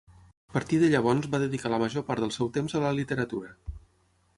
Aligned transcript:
A 0.51 0.53
partir 0.55 0.79
de 0.83 0.89
llavors 0.93 1.29
va 1.35 1.41
dedicar 1.45 1.73
la 1.75 1.81
major 1.85 2.09
part 2.11 2.25
del 2.27 2.35
seu 2.41 2.53
temps 2.59 2.79
a 2.81 2.87
la 2.87 2.99
literatura. 3.03 3.57